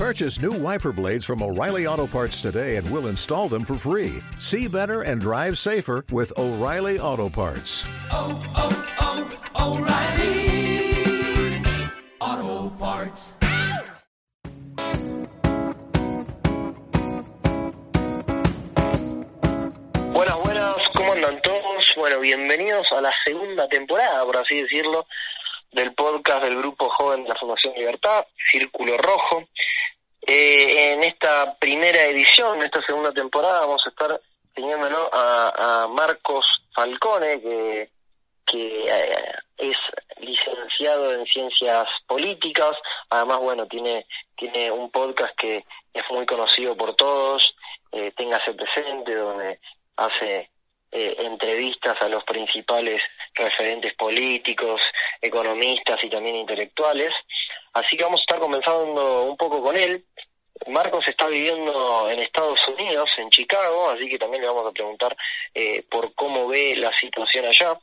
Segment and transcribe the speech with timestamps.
[0.00, 4.22] Purchase new wiper blades from O'Reilly Auto Parts today and we'll install them for free.
[4.38, 7.84] See better and drive safer with O'Reilly Auto Parts.
[8.10, 9.28] oh, oh,
[9.58, 11.62] oh, O'Reilly
[12.18, 13.34] Auto Parts.
[20.14, 21.94] Buenas, buenas, ¿cómo andan todos?
[21.94, 25.06] Bueno, bienvenidos a la segunda temporada, por así decirlo,
[25.72, 29.44] del podcast del Grupo Joven de la Fundación Libertad, Círculo Rojo.
[30.26, 34.20] Eh, en esta primera edición, en esta segunda temporada, vamos a estar
[34.54, 36.44] teniéndolo a, Marcos
[36.74, 37.90] Falcone, que,
[38.46, 39.76] que eh, es
[40.18, 42.72] licenciado en Ciencias Políticas,
[43.08, 44.06] además, bueno, tiene,
[44.36, 47.54] tiene un podcast que es muy conocido por todos,
[47.92, 49.60] eh, Téngase Presente, donde
[49.96, 50.50] hace
[50.92, 53.00] eh, entrevistas a los principales
[53.34, 54.80] referentes políticos,
[55.20, 57.14] economistas y también intelectuales.
[57.72, 60.04] Así que vamos a estar comenzando un poco con él.
[60.66, 65.16] Marcos está viviendo en Estados Unidos, en Chicago, así que también le vamos a preguntar
[65.54, 67.78] eh, por cómo ve la situación allá.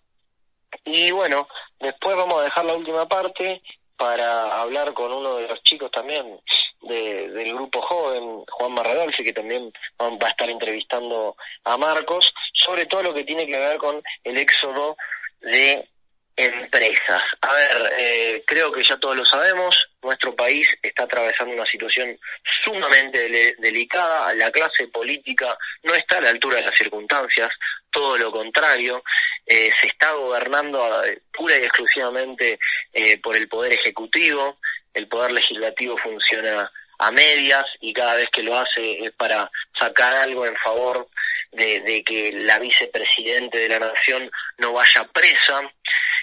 [0.85, 1.47] Y bueno,
[1.79, 3.61] después vamos a dejar la última parte
[3.97, 6.39] para hablar con uno de los chicos también
[6.81, 12.31] de, del grupo joven, Juan Marradolfi, que también va a estar entrevistando a Marcos,
[12.67, 14.97] sobre todo lo que tiene que ver con el éxodo
[15.39, 15.87] de
[16.35, 17.23] empresas.
[17.41, 22.15] A ver, eh, creo que ya todos lo sabemos, nuestro país está atravesando una situación
[22.63, 27.49] sumamente de delicada, la clase política no está a la altura de las circunstancias,
[27.89, 29.01] todo lo contrario,
[29.45, 32.59] eh, se está gobernando eh, pura y exclusivamente
[32.93, 34.59] eh, por el poder ejecutivo,
[34.93, 40.15] el poder legislativo funciona a medias y cada vez que lo hace es para sacar
[40.17, 41.07] algo en favor
[41.51, 45.61] de, de, que la vicepresidente de la nación no vaya presa,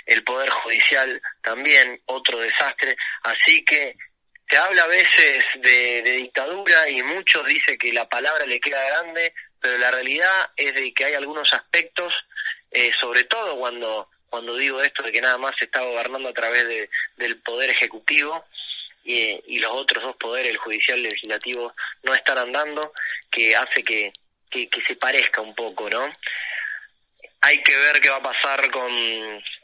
[0.06, 3.97] el poder judicial también, otro desastre, así que
[4.48, 8.84] se habla a veces de, de dictadura y muchos dicen que la palabra le queda
[8.84, 12.14] grande, pero la realidad es de que hay algunos aspectos,
[12.70, 16.33] eh, sobre todo cuando cuando digo esto de que nada más se está gobernando a
[16.33, 18.45] través de, del poder ejecutivo,
[19.05, 22.92] y, y, los otros dos poderes, el judicial y el legislativo, no están andando,
[23.30, 24.12] que hace que,
[24.55, 26.13] que, se parezca un poco, ¿no?
[27.41, 28.91] Hay que ver qué va a pasar con,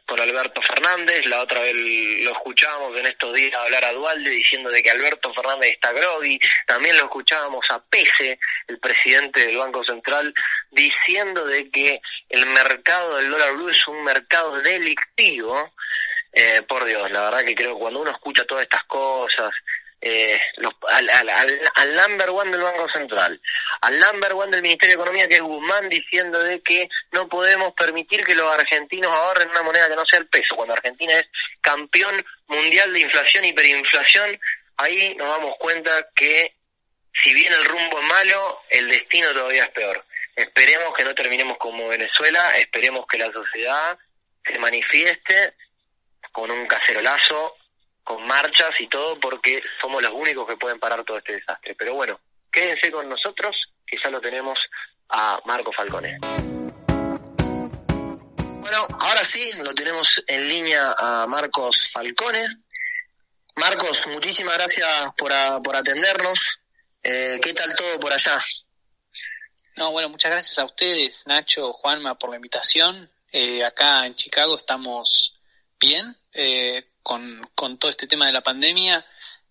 [0.04, 4.68] con Alberto Fernández, la otra vez lo escuchábamos en estos días hablar a Dualde diciendo
[4.68, 9.82] de que Alberto Fernández está groggy, también lo escuchábamos a Pese, el presidente del Banco
[9.82, 10.34] Central,
[10.70, 15.72] diciendo de que el mercado del dólar blue es un mercado delictivo,
[16.32, 19.50] eh, por Dios, la verdad que creo que cuando uno escucha todas estas cosas,
[20.00, 23.40] eh, los, al, al, al, al, number one del Banco Central,
[23.82, 27.74] al number one del Ministerio de Economía, que es Guzmán, diciendo de que no podemos
[27.74, 31.26] permitir que los argentinos ahorren una moneda que no sea el peso, cuando Argentina es
[31.60, 34.40] campeón mundial de inflación, hiperinflación,
[34.78, 36.54] ahí nos damos cuenta que
[37.12, 40.04] si bien el rumbo es malo, el destino todavía es peor.
[40.34, 43.98] Esperemos que no terminemos como Venezuela, esperemos que la sociedad
[44.44, 45.54] se manifieste
[46.32, 47.56] con un cacerolazo,
[48.10, 51.76] con marchas y todo, porque somos los únicos que pueden parar todo este desastre.
[51.76, 52.18] Pero bueno,
[52.50, 53.54] quédense con nosotros,
[53.86, 54.58] que ya lo tenemos
[55.10, 56.18] a Marco Falcone.
[58.58, 62.40] Bueno, ahora sí, lo tenemos en línea a Marcos Falcone.
[63.54, 66.58] Marcos, muchísimas gracias por, a, por atendernos.
[67.04, 68.36] Eh, ¿Qué tal todo por allá?
[69.76, 73.08] No, bueno, muchas gracias a ustedes, Nacho, Juanma, por la invitación.
[73.30, 75.40] Eh, acá en Chicago estamos
[75.78, 79.04] bien, eh, con, con, todo este tema de la pandemia,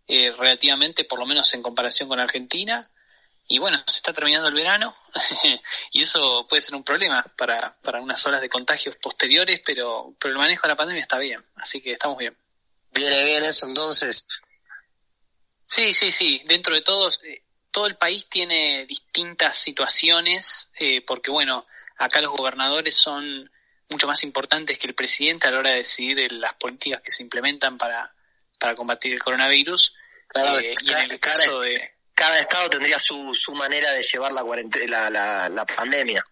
[0.08, 2.90] eh, relativamente, por lo menos en comparación con Argentina.
[3.50, 4.96] Y bueno, se está terminando el verano
[5.92, 10.32] y eso puede ser un problema para, para unas olas de contagios posteriores, pero, pero
[10.32, 12.38] el manejo de la pandemia está bien, así que estamos bien.
[12.94, 14.26] Viene bien eso entonces.
[15.66, 17.42] Sí, sí, sí, dentro de todo, eh,
[17.72, 21.66] todo el país tiene distintas situaciones, eh, porque bueno,
[21.98, 23.52] acá los gobernadores son
[23.90, 27.24] mucho más importantes que el presidente a la hora de decidir las políticas que se
[27.24, 28.14] implementan para,
[28.60, 29.94] para combatir el coronavirus.
[30.28, 31.96] Claro, eh, y en el cada, caso de...
[32.14, 36.24] Cada estado tendría su, su manera de llevar la, la, la, la pandemia.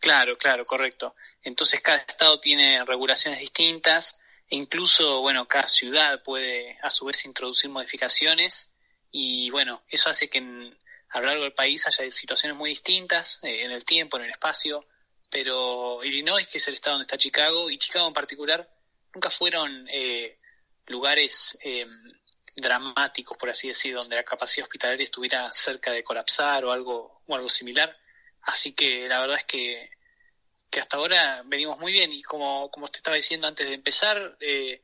[0.00, 1.14] Claro, claro, correcto.
[1.42, 4.18] Entonces cada estado tiene regulaciones distintas
[4.48, 8.72] e incluso, bueno, cada ciudad puede a su vez introducir modificaciones
[9.12, 10.76] y bueno, eso hace que en,
[11.10, 14.30] a lo largo del país haya situaciones muy distintas eh, en el tiempo, en el
[14.30, 14.86] espacio,
[15.30, 18.68] pero Illinois, que es el estado donde está Chicago, y Chicago en particular,
[19.14, 20.38] nunca fueron eh,
[20.86, 21.86] lugares eh,
[22.56, 27.34] dramáticos, por así decir, donde la capacidad hospitalaria estuviera cerca de colapsar o algo, o
[27.34, 27.96] algo similar.
[28.42, 29.90] Así que la verdad es que,
[30.70, 34.36] que hasta ahora venimos muy bien y como, como usted estaba diciendo antes de empezar,
[34.40, 34.82] eh,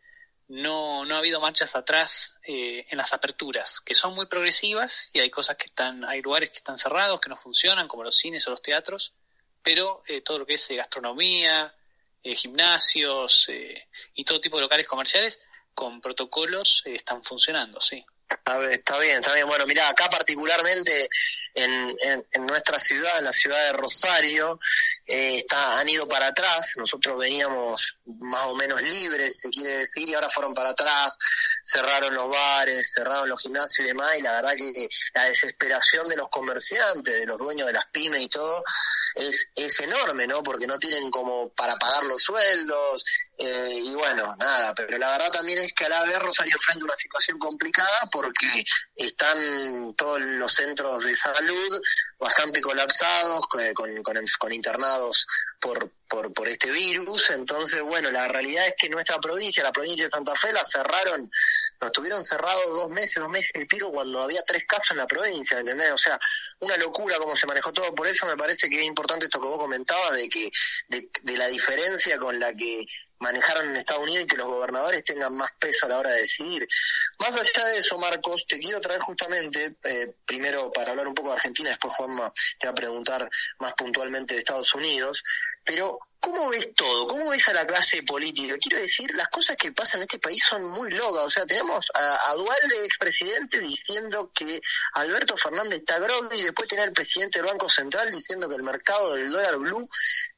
[0.48, 5.20] no, no ha habido marchas atrás eh, en las aperturas, que son muy progresivas y
[5.20, 8.46] hay cosas que están, hay lugares que están cerrados, que no funcionan, como los cines
[8.46, 9.14] o los teatros,
[9.66, 11.74] pero eh, todo lo que es gastronomía,
[12.22, 13.48] gimnasios
[14.14, 15.40] y todo tipo de locales comerciales
[15.74, 18.04] con protocolos están funcionando, sí.
[18.28, 19.46] Está bien, está bien.
[19.46, 21.08] Bueno, mira, acá particularmente
[21.56, 24.58] en, en, nuestra ciudad, en la ciudad de Rosario,
[25.06, 26.74] eh, está, han ido para atrás.
[26.76, 31.16] Nosotros veníamos más o menos libres, se quiere decir, y ahora fueron para atrás,
[31.62, 36.16] cerraron los bares, cerraron los gimnasios y demás, y la verdad que la desesperación de
[36.16, 38.62] los comerciantes, de los dueños de las pymes y todo,
[39.14, 40.42] es, es enorme, ¿no?
[40.42, 43.04] Porque no tienen como para pagar los sueldos,
[43.38, 46.86] eh, y bueno, nada, pero la verdad también es que a la vez Rosario enfrenta
[46.86, 48.64] una situación complicada porque
[48.94, 51.45] están todos los centros de salud
[52.18, 55.26] bastante colapsados, con, con, internados
[55.60, 57.30] por, por, por este virus.
[57.30, 61.30] Entonces, bueno, la realidad es que nuestra provincia, la provincia de Santa Fe, la cerraron,
[61.80, 65.06] nos tuvieron cerrados dos meses, dos meses y pico cuando había tres casos en la
[65.06, 65.92] provincia, ¿entendés?
[65.92, 66.18] O sea,
[66.60, 67.94] una locura cómo se manejó todo.
[67.94, 70.50] Por eso me parece que es importante esto que vos comentabas de que,
[70.88, 72.84] de, de la diferencia con la que
[73.20, 76.20] manejaron en Estados Unidos y que los gobernadores tengan más peso a la hora de
[76.20, 76.66] decidir.
[77.18, 81.30] Más allá de eso, Marcos, te quiero traer justamente, eh, primero para hablar un poco
[81.30, 83.28] de Argentina, después Juanma te va a preguntar
[83.58, 85.22] más puntualmente de Estados Unidos,
[85.64, 87.06] pero ¿cómo ves todo?
[87.06, 88.56] ¿Cómo ves a la clase política?
[88.60, 91.88] Quiero decir, las cosas que pasan en este país son muy locas, o sea, tenemos
[91.94, 94.60] a, a Dualde, expresidente, diciendo que
[94.94, 98.62] Alberto Fernández está groggy y después tener al presidente del Banco Central diciendo que el
[98.62, 99.86] mercado del dólar blue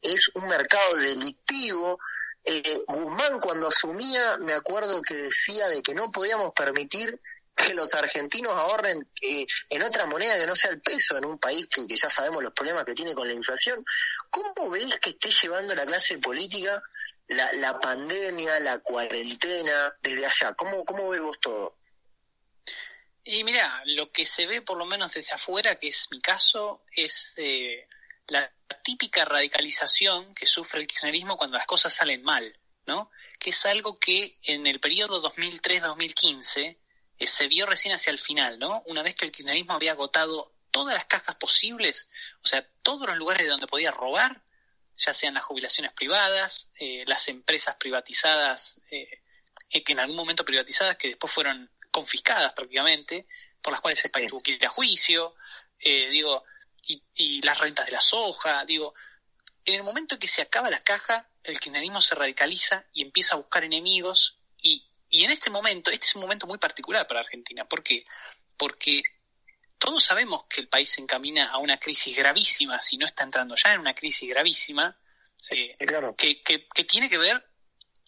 [0.01, 1.99] es un mercado delictivo,
[2.45, 7.21] eh, Guzmán cuando asumía, me acuerdo que decía de que no podíamos permitir
[7.59, 11.39] que los argentinos ahorren eh, en otra moneda que no sea el peso, en un
[11.39, 13.85] país que, ya sabemos los problemas que tiene con la inflación.
[14.31, 16.81] ¿Cómo ves que esté llevando la clase política
[17.27, 20.55] la, pandemia, la cuarentena desde allá?
[20.55, 21.77] ¿Cómo, cómo ves vos todo?
[23.25, 26.85] Y mira, lo que se ve por lo menos desde afuera, que es mi caso,
[26.95, 27.87] es eh,
[28.29, 28.53] la
[28.83, 33.11] típica radicalización que sufre el kirchnerismo cuando las cosas salen mal, ¿no?
[33.39, 36.79] Que es algo que en el periodo 2003-2015
[37.19, 38.83] eh, se vio recién hacia el final, ¿no?
[38.87, 42.09] Una vez que el kirchnerismo había agotado todas las cajas posibles,
[42.43, 44.45] o sea, todos los lugares de donde podía robar,
[44.97, 49.23] ya sean las jubilaciones privadas, eh, las empresas privatizadas, eh,
[49.71, 53.27] que en algún momento privatizadas, que después fueron confiscadas prácticamente,
[53.63, 55.35] por las cuales el país tuvo que ir a juicio,
[55.79, 56.45] digo,
[56.89, 58.95] y, las rentas de la soja, digo,
[59.65, 63.35] en el momento en que se acaba la caja, el kirchnerismo se radicaliza y empieza
[63.35, 67.21] a buscar enemigos y, y en este momento, este es un momento muy particular para
[67.21, 67.67] Argentina.
[67.67, 68.05] ¿Por qué?
[68.57, 69.03] Porque
[69.79, 73.55] todos sabemos que el país se encamina a una crisis gravísima, si no está entrando
[73.55, 74.99] ya en una crisis gravísima,
[75.51, 76.15] eh, claro.
[76.17, 77.49] que, que, que, tiene que ver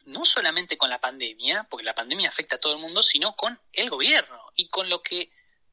[0.06, 3.58] no solamente con la pandemia, porque la pandemia afecta a todo el mundo, sino con
[3.72, 5.30] el gobierno y con lo que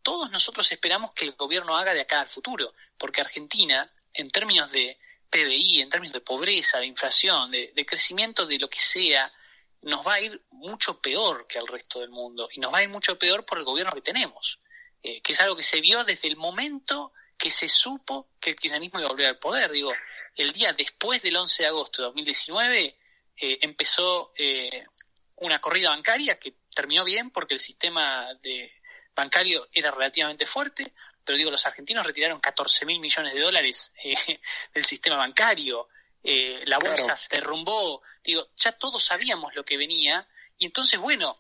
[0.07, 4.71] todos nosotros esperamos que el gobierno haga de acá al futuro, porque Argentina, en términos
[4.71, 4.97] de
[5.29, 9.29] PBI, en términos de pobreza, de inflación, de, crecimiento de lo que sea,
[9.81, 12.83] nos va a ir mucho peor que al resto del mundo y nos va a
[12.83, 14.61] ir mucho peor por el gobierno que tenemos,
[15.03, 18.55] eh, que es algo que se vio desde el momento que se supo que el
[18.55, 19.73] kirchnerismo iba a volver al poder.
[19.73, 19.91] Digo,
[20.37, 22.97] el día después del 11 de agosto de 2019
[23.41, 24.85] eh, empezó eh,
[25.35, 28.71] una corrida bancaria que terminó bien porque el sistema de,
[29.17, 30.93] bancario era relativamente fuerte,
[31.25, 34.15] pero digo, los argentinos retiraron 14 mil millones de dólares eh,
[34.73, 35.89] del sistema bancario,
[36.23, 40.25] eh, la bolsa se derrumbó, digo, ya todos sabíamos lo que venía,
[40.57, 41.37] y entonces, bueno,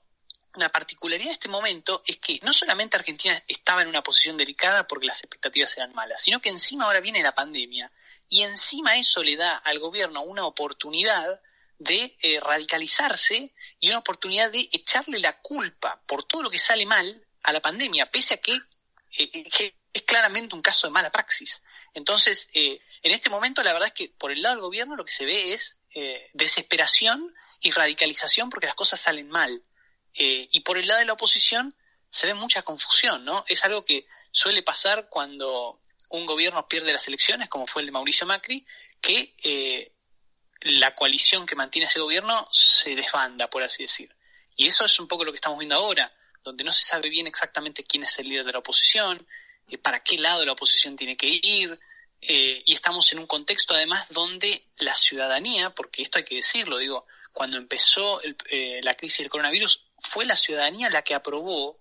[0.55, 4.87] la particularidad de este momento es que no solamente Argentina estaba en una posición delicada
[4.87, 7.91] porque las expectativas eran malas, sino que encima ahora viene la pandemia
[8.29, 11.41] y encima eso le da al gobierno una oportunidad
[11.79, 16.85] de eh, radicalizarse y una oportunidad de echarle la culpa por todo lo que sale
[16.85, 21.63] mal a la pandemia, pese a que, eh, es claramente un caso de mala praxis.
[21.93, 25.05] Entonces, eh, en este momento la verdad es que por el lado del gobierno lo
[25.05, 29.63] que se ve es eh, desesperación y radicalización porque las cosas salen mal.
[30.19, 31.75] y por el lado de la oposición
[32.09, 33.43] se ve mucha confusión, ¿no?
[33.47, 35.79] Es algo que suele pasar cuando
[36.09, 38.65] un gobierno pierde las elecciones, como fue el de Mauricio Macri,
[38.99, 39.35] que
[40.61, 44.09] la coalición que mantiene ese gobierno se desbanda, por así decir.
[44.55, 46.11] Y eso es un poco lo que estamos viendo ahora
[46.47, 49.25] donde no se sabe bien exactamente quién es el líder de la oposición,
[49.69, 51.77] eh, para qué lado la oposición tiene que ir,
[52.21, 56.77] eh, y estamos en un contexto además donde la ciudadanía, porque esto hay que decirlo,
[56.77, 61.77] digo, cuando empezó eh, la crisis del coronavirus, fue la ciudadanía la que aprobó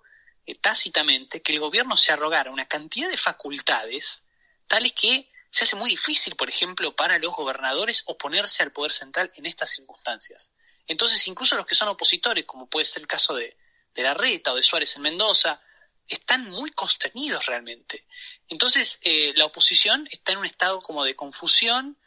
[0.60, 4.22] tácitamente que el gobierno se arrogara una cantidad de facultades
[4.68, 9.32] tales que se hace muy difícil, por ejemplo, para los gobernadores oponerse al poder central
[9.36, 10.52] en estas circunstancias.
[10.86, 13.56] Entonces, incluso los que son opositores, como puede ser el caso de,
[13.96, 15.60] de la Reta o de Suárez en Mendoza,
[16.08, 18.06] están muy constreñidos realmente.
[18.48, 21.98] Entonces, eh, la oposición está en un estado como de confusión,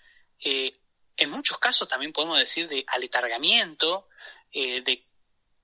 [0.42, 0.80] eh,
[1.18, 4.08] en muchos casos también podemos decir de aletargamiento,
[4.54, 5.06] eh, de,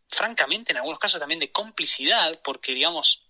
[0.09, 3.21] francamente, en algunos casos también de complicidad, porque, digamos,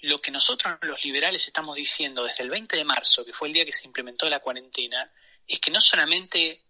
[0.00, 3.54] lo que nosotros los liberales estamos diciendo desde el 20 de marzo, que fue el
[3.54, 5.12] día que se implementó la cuarentena,
[5.46, 6.64] es que no solamente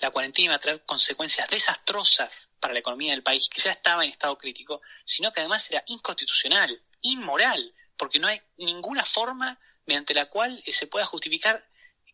[0.00, 4.04] la cuarentena iba a traer consecuencias desastrosas para la economía del país, que ya estaba
[4.04, 10.14] en estado crítico, sino que además era inconstitucional, inmoral, porque no hay ninguna forma mediante
[10.14, 11.68] la cual eh, se pueda justificar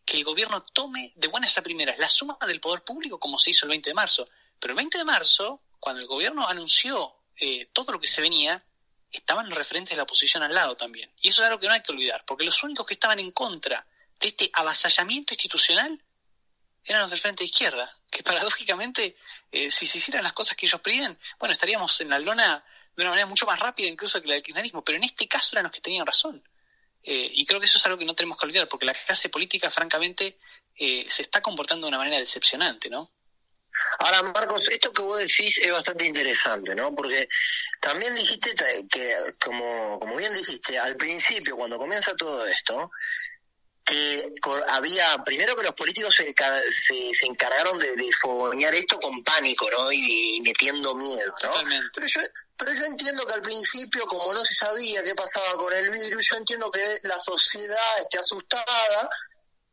[0.05, 3.51] que el gobierno tome de buenas a primeras la suma del poder público como se
[3.51, 4.29] hizo el 20 de marzo.
[4.59, 8.63] Pero el 20 de marzo, cuando el gobierno anunció eh, todo lo que se venía,
[9.11, 11.11] estaban los referentes de la oposición al lado también.
[11.21, 13.31] Y eso es algo que no hay que olvidar, porque los únicos que estaban en
[13.31, 13.85] contra
[14.19, 16.03] de este avasallamiento institucional
[16.87, 19.15] eran los del frente de izquierda, que paradójicamente,
[19.51, 22.63] eh, si se hicieran las cosas que ellos piden, bueno, estaríamos en la lona
[22.95, 25.55] de una manera mucho más rápida incluso que la del kirchnerismo, pero en este caso
[25.55, 26.41] eran los que tenían razón.
[27.03, 29.29] Eh, y creo que eso es algo que no tenemos que olvidar, porque la clase
[29.29, 30.39] política, francamente,
[30.75, 33.11] eh, se está comportando de una manera decepcionante, ¿no?
[33.99, 36.95] Ahora, Marcos, esto que vos decís es bastante interesante, ¿no?
[36.95, 37.27] Porque
[37.79, 38.55] también dijiste
[38.89, 42.89] que, como, como bien dijiste, al principio, cuando comienza todo esto,
[43.87, 44.29] que
[44.67, 46.35] había, primero que los políticos se,
[46.69, 49.89] se, encargaron de, de, fogonear esto con pánico, ¿no?
[49.93, 51.51] Y, metiendo miedo, ¿no?
[51.93, 52.19] Pero yo,
[52.57, 56.27] pero yo entiendo que al principio, como no se sabía qué pasaba con el virus,
[56.29, 59.09] yo entiendo que la sociedad esté asustada,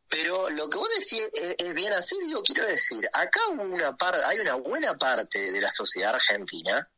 [0.07, 4.39] pero lo que vos decís es, bien así, yo quiero decir, acá una parte, hay
[4.39, 6.89] una buena parte de la sociedad argentina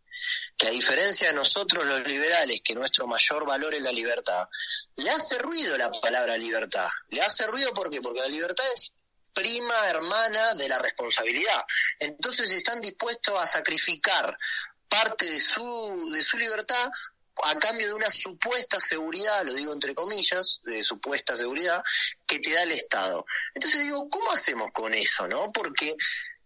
[0.57, 4.47] que a diferencia de nosotros los liberales, que nuestro mayor valor es la libertad,
[4.95, 6.87] le hace ruido la palabra libertad.
[7.09, 8.01] Le hace ruido ¿por qué?
[8.01, 8.93] porque la libertad es
[9.33, 11.63] prima hermana de la responsabilidad.
[11.99, 14.35] Entonces están dispuestos a sacrificar
[14.89, 16.89] parte de su, de su libertad
[17.43, 21.83] a cambio de una supuesta seguridad, lo digo entre comillas, de supuesta seguridad,
[22.25, 23.23] que te da el Estado.
[23.53, 25.51] Entonces digo, ¿cómo hacemos con eso, no?
[25.51, 25.95] Porque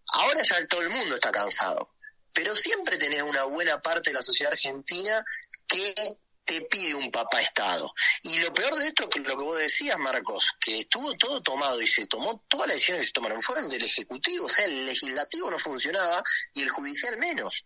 [0.07, 1.93] ahora ya todo el mundo está cansado
[2.33, 5.23] pero siempre tenés una buena parte de la sociedad argentina
[5.67, 7.91] que te pide un papá Estado.
[8.23, 11.81] Y lo peor de esto es lo que vos decías, Marcos, que estuvo todo tomado
[11.81, 14.85] y se tomó, todas las decisiones que se tomaron fueron del Ejecutivo, o sea, el
[14.85, 16.23] legislativo no funcionaba
[16.53, 17.65] y el judicial menos.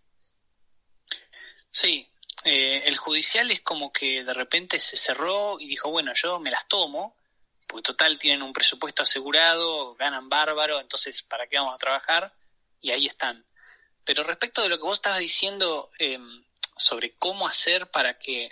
[1.71, 2.07] Sí,
[2.43, 6.51] eh, el judicial es como que de repente se cerró y dijo, bueno, yo me
[6.51, 7.17] las tomo,
[7.67, 12.33] porque total tienen un presupuesto asegurado, ganan bárbaro, entonces, ¿para qué vamos a trabajar?
[12.81, 13.45] Y ahí están.
[14.05, 16.43] Pero respecto de lo que vos estabas diciendo em,
[16.77, 18.51] sobre cómo hacer para que,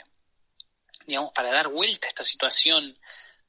[1.06, 2.98] digamos, para dar vuelta a esta situación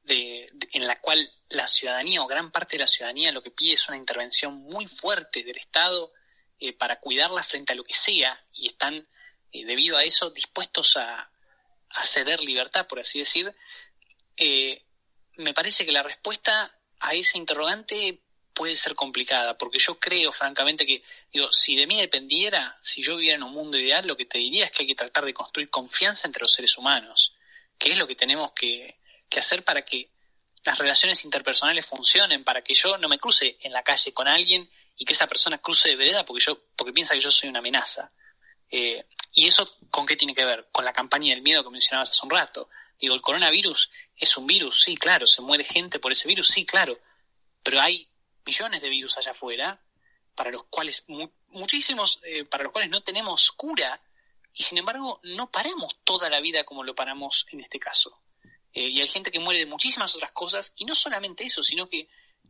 [0.05, 1.19] de, en la cual
[1.49, 4.87] la ciudadanía o gran parte de la ciudadanía lo que pide es una intervención muy
[4.87, 6.13] fuerte del Estado
[6.61, 9.09] eh, para cuidarla frente a lo que sea y están,
[9.53, 11.33] eh, debido a eso, dispuestos a,
[11.89, 13.55] a, ceder libertad, por así decir,
[14.37, 14.83] eh,
[15.37, 16.71] me parece que la respuesta
[17.01, 18.24] a ese interrogante
[18.55, 23.17] puede ser complicada, porque yo creo francamente que, digo, si de mí dependiera, si yo
[23.17, 25.35] viviera en un mundo ideal, lo que te diría es que hay que tratar de
[25.35, 27.35] construir confianza entre los seres humanos,
[27.77, 30.09] que es lo que tenemos que, que hacer para que
[30.65, 34.69] las relaciones interpersonales funcionen, para que yo no me cruce en la calle con alguien
[34.97, 37.59] y que esa persona cruce de verdad porque yo, porque piensa que yo soy una
[37.59, 38.11] amenaza.
[38.71, 40.69] Eh, ¿Y eso con qué tiene que ver?
[40.73, 42.71] Con la campaña del miedo que mencionabas hace un rato.
[42.99, 46.65] Digo, el coronavirus es un virus, sí, claro, se muere gente por ese virus, sí,
[46.65, 46.99] claro,
[47.63, 48.09] pero hay
[48.45, 49.81] millones de virus allá afuera,
[50.35, 51.05] para los cuales,
[51.49, 54.01] muchísimos, eh, para los cuales no tenemos cura,
[54.53, 58.21] y sin embargo no paramos toda la vida como lo paramos en este caso.
[58.73, 61.89] Eh, y hay gente que muere de muchísimas otras cosas, y no solamente eso, sino
[61.89, 62.09] que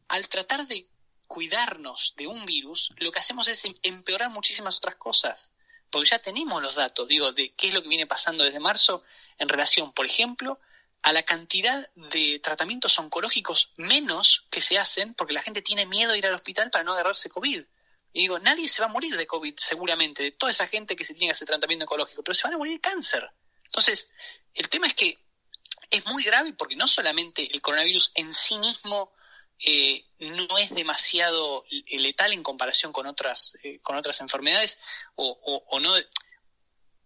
[0.08, 0.88] al tratar de
[1.26, 5.50] cuidarnos de un virus, lo que hacemos es em-, empeorar muchísimas otras cosas.
[5.90, 9.04] Porque ya tenemos los datos, digo, de qué es lo que viene pasando desde marzo
[9.38, 10.58] en relación, por ejemplo,
[11.04, 16.12] a la cantidad de tratamientos oncológicos menos que se hacen porque la gente tiene miedo
[16.12, 17.62] de ir al hospital para no agarrarse COVID.
[18.14, 21.04] Y digo, nadie se va a morir de COVID seguramente, de toda esa gente que
[21.04, 23.30] se tiene ese tratamiento oncológico, pero se van a morir de cáncer.
[23.64, 24.08] Entonces,
[24.54, 25.18] el tema es que
[25.90, 29.12] es muy grave porque no solamente el coronavirus en sí mismo
[29.62, 34.78] eh, no es demasiado letal en comparación con otras, eh, con otras enfermedades
[35.16, 35.92] o, o no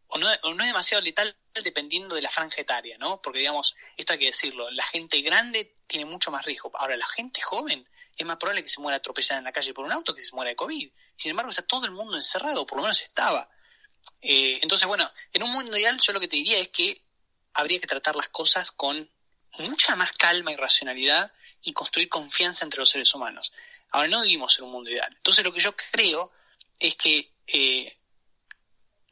[0.09, 3.21] o no, es demasiado letal dependiendo de la franja etaria, ¿no?
[3.21, 6.71] Porque, digamos, esto hay que decirlo, la gente grande tiene mucho más riesgo.
[6.75, 7.87] Ahora, la gente joven
[8.17, 10.35] es más probable que se muera atropellada en la calle por un auto que se
[10.35, 10.91] muera de COVID.
[11.17, 13.50] Sin embargo, está todo el mundo encerrado, por lo menos estaba.
[14.23, 17.03] Eh, entonces, bueno, en un mundo ideal yo lo que te diría es que
[17.55, 19.11] habría que tratar las cosas con
[19.59, 23.53] mucha más calma y racionalidad y construir confianza entre los seres humanos.
[23.91, 25.12] Ahora no vivimos en un mundo ideal.
[25.17, 26.33] Entonces lo que yo creo
[26.79, 27.98] es que eh,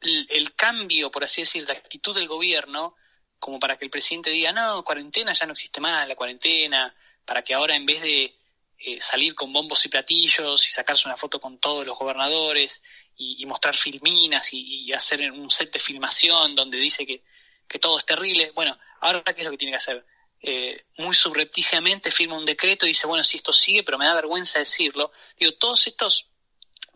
[0.01, 2.95] el, cambio, por así decir, de actitud del gobierno,
[3.39, 7.43] como para que el presidente diga, no, cuarentena ya no existe más, la cuarentena, para
[7.43, 8.37] que ahora en vez de
[8.79, 12.81] eh, salir con bombos y platillos y sacarse una foto con todos los gobernadores
[13.15, 17.23] y, mostrar filminas y, hacer un set de filmación donde dice que,
[17.67, 20.05] que todo es terrible, bueno, ahora qué es lo que tiene que hacer?
[20.39, 24.13] Eh, muy subrepticiamente firma un decreto y dice, bueno, si esto sigue, pero me da
[24.13, 25.11] vergüenza decirlo.
[25.35, 26.26] Digo, todos estos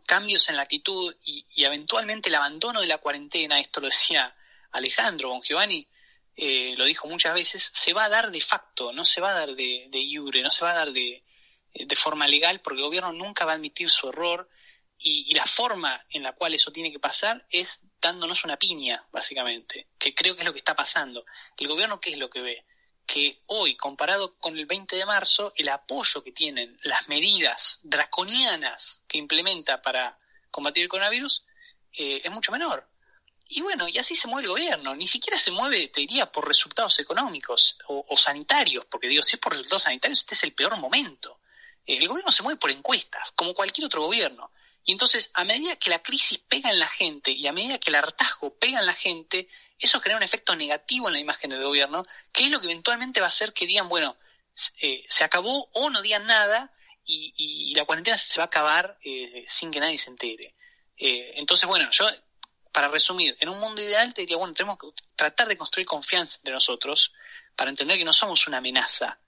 [0.05, 4.36] cambios en la actitud y, eventualmente el abandono de la cuarentena, esto lo decía
[4.72, 5.88] Alejandro Bon Giovanni,
[6.36, 9.39] eh, lo dijo muchas veces, se va a dar de facto, no se va a
[9.39, 11.24] dar de, de iure, no se va a dar de,
[11.74, 14.50] de forma legal, porque el gobierno nunca va a admitir su error
[14.98, 19.08] y, y, la forma en la cual eso tiene que pasar es dándonos una piña,
[19.12, 21.25] básicamente, que creo que es lo que está pasando.
[21.58, 22.65] El gobierno, ¿qué es lo que ve?
[23.12, 29.03] Que hoy, comparado con el 20 de marzo, el apoyo que tienen las medidas draconianas
[29.06, 30.18] que implementa para
[30.50, 31.44] combatir el coronavirus
[31.98, 32.89] eh, es mucho menor.
[33.50, 34.96] Y bueno, y así se mueve el gobierno.
[34.96, 39.41] Ni siquiera se mueve, te diría, por resultados económicos o, sanitarios, porque digo, si es
[39.41, 41.41] por resultados sanitarios, este es el peor momento.
[41.86, 44.53] Eh, el gobierno se mueve por encuestas, como cualquier otro gobierno.
[44.86, 47.89] Y entonces, a medida que la crisis pega en la gente y a medida que
[47.89, 49.50] el hartazgo pega en la gente,
[49.81, 53.19] eso genera un efecto negativo en la imagen del gobierno, que es lo que eventualmente
[53.19, 54.15] va a hacer que digan, bueno,
[54.81, 56.71] eh, se acabó o no digan nada
[57.05, 60.55] y, la cuarentena se va a acabar eh, sin que nadie se entere.
[60.97, 62.05] Eh, entonces, bueno, yo,
[62.71, 66.38] para resumir, en un mundo ideal te diría, bueno, tenemos que tratar de construir confianza
[66.38, 67.11] entre nosotros
[67.55, 69.19] para entender que no somos una amenaza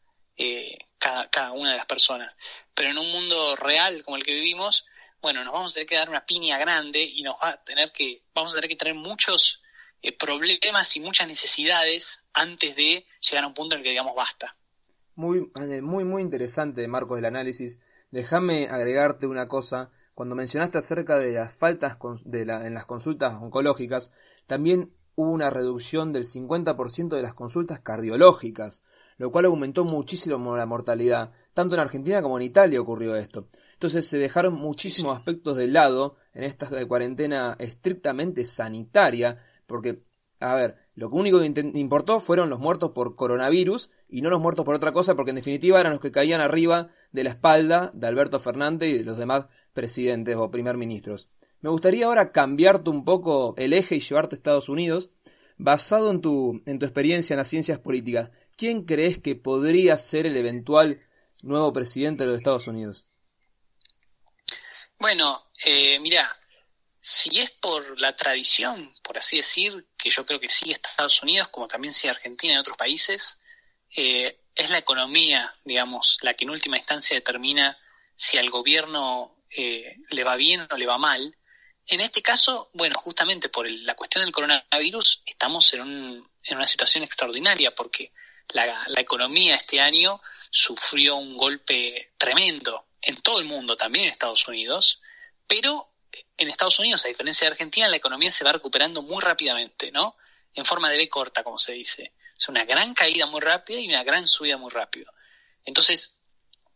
[1.00, 2.38] cada, cada una de las personas.
[2.76, 4.86] Pero en un mundo real como el que vivimos,
[5.20, 7.92] bueno, nos vamos a tener que dar una piña grande y nos va a tener
[7.92, 9.63] que, vamos a tener que tener muchos
[10.04, 14.16] eh, problemas y muchas necesidades antes de llegar a un punto en el que digamos
[14.16, 14.58] basta.
[15.16, 17.80] Muy, eh, muy, muy interesante, Marcos, del análisis.
[18.12, 19.92] Déjame agregarte una cosa.
[20.14, 24.12] Cuando mencionaste acerca de las faltas de la, en las consultas oncológicas,
[24.46, 28.84] también hubo una reducción del 50% de las consultas cardiológicas,
[29.18, 31.32] lo cual aumentó muchísimo la mortalidad.
[31.54, 33.48] Tanto en Argentina como en Italia ocurrió esto.
[33.74, 40.04] Entonces se dejaron muchísimos aspectos de lado en esta cuarentena estrictamente sanitaria porque,
[40.40, 44.66] a ver, lo único que importó fueron los muertos por coronavirus y no los muertos
[44.66, 48.08] por otra cosa, porque en definitiva eran los que caían arriba de la espalda de
[48.08, 51.30] Alberto Fernández y de los demás presidentes o primer ministros.
[51.62, 55.12] Me gustaría ahora cambiarte un poco el eje y llevarte a Estados Unidos,
[55.58, 58.32] basado en tu, en tu experiencia en las ciencias políticas.
[58.58, 61.00] ¿Quién crees que podría ser el eventual
[61.42, 63.08] nuevo presidente de los Estados Unidos?
[65.00, 66.28] Bueno, eh, mira,
[67.06, 71.50] si es por la tradición, por así decir, que yo creo que sí Estados Unidos,
[71.50, 73.42] como también sí Argentina y otros países,
[73.94, 77.78] eh, es la economía, digamos, la que en última instancia determina
[78.16, 81.38] si al gobierno eh, le va bien o le va mal.
[81.88, 86.68] En este caso, bueno, justamente por la cuestión del coronavirus, estamos en, un, en una
[86.68, 88.14] situación extraordinaria porque
[88.48, 94.12] la, la economía este año sufrió un golpe tremendo en todo el mundo, también en
[94.12, 95.02] Estados Unidos,
[95.46, 95.93] pero
[96.38, 100.16] en Estados Unidos, a diferencia de Argentina, la economía se va recuperando muy rápidamente, ¿no?
[100.54, 102.14] En forma de B corta, como se dice.
[102.38, 105.12] Es una gran caída muy rápida y una gran subida muy rápido.
[105.64, 106.20] Entonces,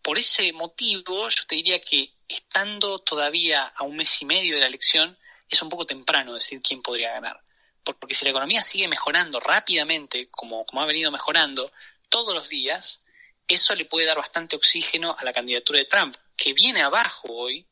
[0.02, 4.62] por ese motivo, yo te diría que estando todavía a un mes y medio de
[4.62, 5.18] la elección,
[5.50, 7.42] es un poco temprano decir quién podría ganar.
[7.84, 11.72] Porque si la economía sigue mejorando rápidamente, como, como ha venido mejorando
[12.10, 13.06] todos los días,
[13.48, 17.66] eso le puede dar bastante oxígeno a la candidatura de Trump, que viene abajo hoy,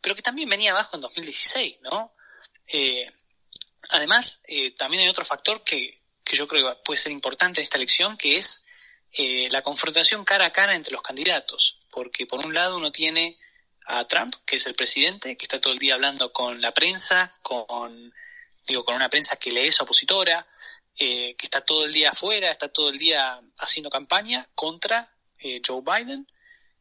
[0.00, 2.14] pero que también venía abajo en 2016, ¿no?
[2.72, 3.10] Eh,
[3.90, 7.64] además, eh, también hay otro factor que, que, yo creo que puede ser importante en
[7.64, 8.66] esta elección, que es
[9.18, 13.38] eh, la confrontación cara a cara entre los candidatos, porque por un lado uno tiene
[13.86, 17.36] a Trump, que es el presidente, que está todo el día hablando con la prensa,
[17.42, 18.14] con,
[18.66, 20.46] digo, con una prensa que le es opositora,
[20.96, 25.10] que está todo el día afuera, está todo el día haciendo campaña contra
[25.66, 26.26] Joe Biden,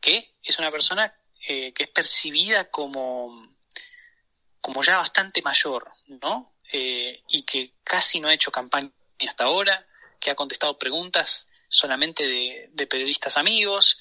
[0.02, 3.56] que es una persona eh, que es percibida como,
[4.60, 6.54] como ya bastante mayor, ¿no?
[6.72, 8.92] Eh, y que casi no ha hecho campaña
[9.26, 9.88] hasta ahora,
[10.20, 12.28] que ha contestado preguntas solamente
[12.74, 14.00] de, periodistas amigos.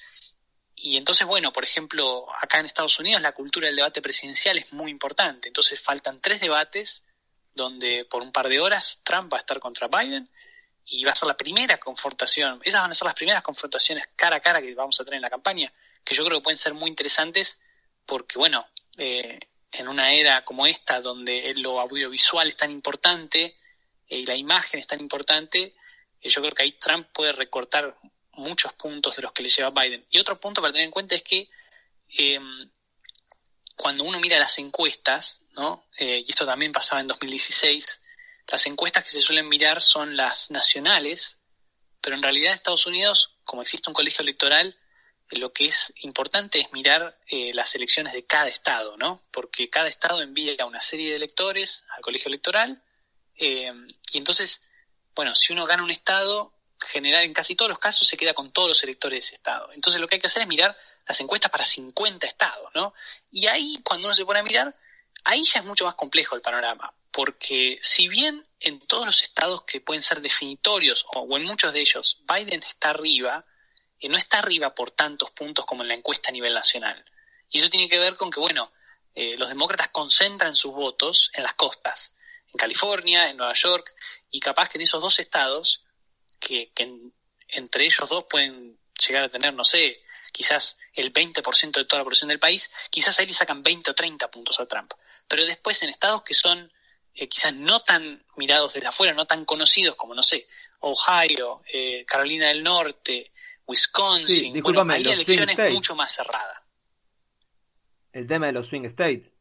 [0.74, 4.72] Y entonces, bueno, por ejemplo, acá en Estados Unidos la cultura del debate presidencial es
[4.72, 5.48] muy importante.
[5.48, 7.05] Entonces faltan tres debates
[7.55, 10.31] donde por un par de horas Trump va a estar contra Biden
[10.87, 12.61] y va a ser la primera confrontación.
[12.64, 15.22] Esas van a ser las primeras confrontaciones cara a cara que vamos a tener en
[15.22, 15.72] la campaña
[16.08, 17.60] que yo creo que pueden ser muy interesantes
[18.06, 18.66] porque, bueno,
[18.96, 19.38] eh,
[19.70, 23.58] en una era como esta, donde lo audiovisual es tan importante
[24.08, 25.76] eh, y la imagen es tan importante,
[26.22, 27.94] eh, yo creo que ahí Trump puede recortar
[28.32, 30.06] muchos puntos de los que le lleva Biden.
[30.08, 31.50] Y otro punto para tener en cuenta es que
[32.16, 32.70] em,
[33.76, 35.86] cuando uno mira las encuestas, ¿no?
[35.98, 38.00] Y esto también pasaba en 2016,
[38.46, 41.36] las encuestas que se suelen mirar son las nacionales,
[42.00, 44.77] pero en realidad en Estados Unidos, como existe un colegio electoral,
[45.30, 49.22] lo que es importante es mirar eh, las elecciones de cada estado, ¿no?
[49.30, 52.82] Porque cada estado envía una serie de electores al colegio electoral
[53.40, 54.62] y entonces,
[55.14, 58.52] bueno, si uno gana un estado, general en casi todos los casos se queda con
[58.52, 59.70] todos los electores de ese estado.
[59.72, 62.94] Entonces lo que hay que hacer es mirar las encuestas para 50 estados, ¿no?
[63.30, 64.76] Y ahí, cuando uno se pone a mirar,
[65.24, 69.62] ahí ya es mucho más complejo el panorama, porque si bien en todos los estados
[69.62, 73.44] que pueden ser definitorios, o, en muchos de ellos, Biden está arriba,
[74.02, 77.04] no está arriba por tantos puntos como en la encuesta a nivel nacional.
[77.50, 78.70] Y eso tiene que ver con que, bueno,
[79.14, 82.14] eh, los demócratas concentran sus votos en las costas,
[82.52, 83.94] en California, en Nueva York,
[84.30, 85.84] y capaz que en esos dos estados,
[86.38, 86.70] que,
[87.48, 92.04] entre ellos dos pueden llegar a tener, no sé, quizás el 20% de toda la
[92.04, 94.92] población del país, quizás ahí le sacan 20 o 30 puntos a Trump.
[95.26, 96.70] Pero después en estados que son
[97.14, 100.46] eh, quizás no tan mirados desde afuera, no tan conocidos como, no sé,
[100.80, 103.32] Ohio, eh, Carolina del Norte,
[103.68, 106.64] Wisconsin, sí, bueno, ahí la elección es mucho más cerrada.
[108.12, 109.35] El tema de los swing states.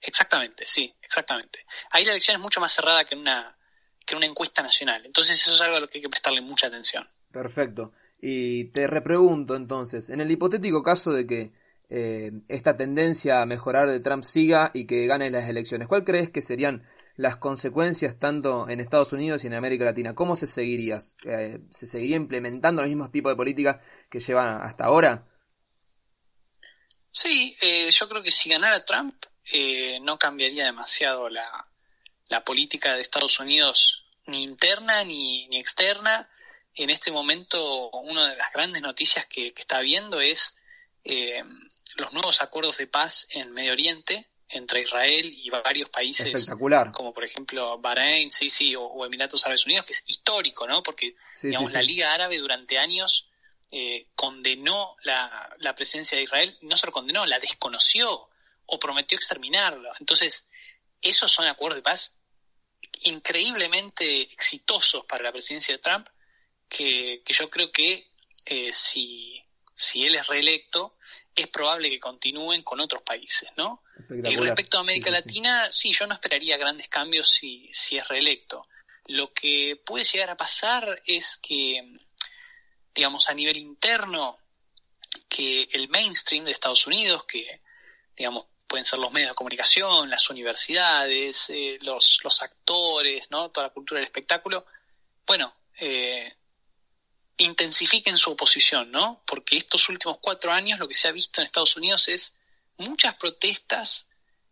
[0.00, 1.66] Exactamente, sí, exactamente.
[1.90, 3.58] Ahí la elección es mucho más cerrada que una,
[4.04, 5.04] que una encuesta nacional.
[5.04, 7.08] Entonces eso es algo a lo que hay que prestarle mucha atención.
[7.32, 7.92] Perfecto.
[8.20, 11.52] Y te repregunto entonces, en el hipotético caso de que
[11.90, 16.30] eh, esta tendencia a mejorar de Trump siga y que gane las elecciones, ¿cuál crees
[16.30, 20.14] que serían las consecuencias tanto en Estados Unidos y en América Latina?
[20.14, 20.98] ¿Cómo se seguiría?
[21.24, 23.76] Eh, ¿Se seguiría implementando los mismos tipos de políticas
[24.10, 25.26] que llevan hasta ahora?
[27.10, 29.14] Sí, eh, yo creo que si ganara Trump
[30.02, 31.48] no cambiaría demasiado la,
[32.28, 36.28] la política de Estados Unidos ni interna ni, externa
[36.74, 40.56] en este momento una de las grandes noticias que, está habiendo es
[41.04, 41.42] eh,
[41.96, 46.92] los nuevos acuerdos de paz en Medio Oriente entre Israel y varios países Espectacular.
[46.92, 50.82] como por ejemplo Bahrein, sí, sí, o, Emiratos Árabes Unidos, que es histórico, ¿no?
[50.82, 53.28] Porque digamos la Liga Árabe durante años
[53.72, 58.28] eh, condenó la, la presencia de Israel, no solo condenó, la desconoció
[58.66, 59.88] o prometió exterminarlo.
[59.98, 60.46] Entonces,
[61.02, 62.12] esos son acuerdos de paz
[63.02, 66.08] increíblemente exitosos para la presidencia de Trump
[66.68, 68.12] que, yo creo que
[68.44, 69.42] eh, si,
[69.74, 70.95] si él es reelecto,
[71.36, 73.82] es probable que continúen con otros países, ¿no?
[74.08, 75.92] Y respecto a América Latina, sí.
[75.92, 78.66] yo no esperaría grandes cambios si, si es reelecto.
[79.08, 81.96] Lo que puede llegar a pasar es que,
[82.94, 84.38] digamos, a nivel interno,
[85.28, 87.60] que el mainstream de Estados Unidos, que,
[88.16, 93.50] digamos, pueden ser los medios de comunicación, las universidades, eh, los, los actores, ¿no?
[93.50, 94.66] Toda la cultura del espectáculo,
[95.26, 96.32] bueno, eh,
[97.38, 99.22] intensifiquen su oposición, ¿no?
[99.26, 102.34] Porque estos últimos cuatro años lo que se ha visto en Estados Unidos es
[102.78, 104.06] muchas protestas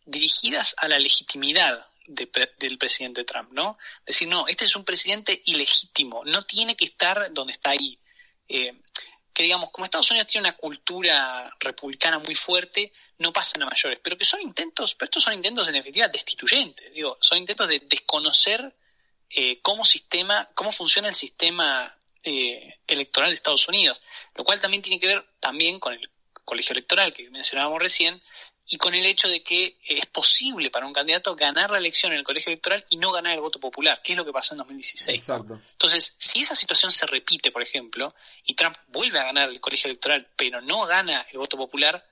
[0.04, 3.78] dirigidas a la legitimidad del presidente Trump, ¿no?
[4.04, 7.98] Decir, no, este es un presidente ilegítimo, no tiene que estar donde está ahí.
[8.48, 8.74] Eh,
[9.32, 13.98] que digamos, como Estados Unidos tiene una cultura republicana muy fuerte, no pasan a mayores,
[14.02, 17.80] pero que son intentos, pero estos son intentos en definitiva destituyentes, digo, son intentos de
[17.80, 18.76] desconocer
[19.30, 24.02] eh, cómo sistema, cómo funciona el sistema eh, electoral de Estados Unidos,
[24.34, 26.10] lo cual también tiene que ver también con el
[26.44, 28.22] colegio electoral que mencionábamos recién
[28.66, 32.18] y con el hecho de que es posible para un candidato ganar la elección en
[32.18, 34.58] el colegio electoral y no ganar el voto popular, que es lo que pasó en
[34.58, 35.28] 2016.
[35.72, 39.88] Entonces, si esa situación se repite, por ejemplo, y Trump vuelve a ganar el colegio
[39.88, 42.06] electoral, pero no gana el voto popular,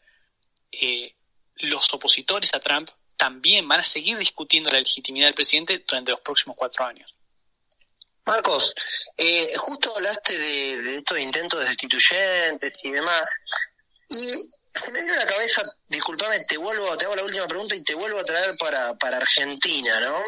[0.72, 1.14] eh,
[1.56, 6.20] los opositores a Trump también van a seguir discutiendo la legitimidad del presidente durante los
[6.20, 7.14] próximos cuatro años.
[8.24, 8.74] Marcos,
[9.16, 13.28] eh, justo hablaste de, estos intentos destituyentes y demás,
[14.08, 17.82] y se me dio la cabeza, disculpame, te vuelvo, te hago la última pregunta y
[17.82, 20.22] te vuelvo a traer para, para Argentina, ¿no?